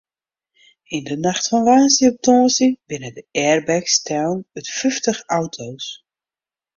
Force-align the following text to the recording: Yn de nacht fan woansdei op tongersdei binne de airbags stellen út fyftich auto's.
Yn 0.95 1.05
de 1.09 1.15
nacht 1.23 1.45
fan 1.49 1.65
woansdei 1.67 2.09
op 2.11 2.17
tongersdei 2.25 2.69
binne 2.89 3.09
de 3.17 3.23
airbags 3.45 3.93
stellen 3.99 4.41
út 4.57 4.67
fyftich 4.77 5.19
auto's. 5.37 5.85